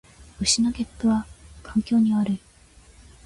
[0.39, 1.27] 牛のげっぷは
[1.61, 2.39] 環境に悪い